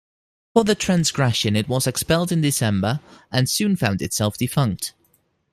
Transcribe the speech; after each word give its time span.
For 0.53 0.63
the 0.63 0.73
transgression 0.73 1.55
it 1.55 1.69
was 1.69 1.85
expelled 1.85 2.31
in 2.31 2.41
December, 2.41 3.01
and 3.31 3.47
soon 3.47 3.75
found 3.75 4.01
itself 4.01 4.35
defunct. 4.35 4.95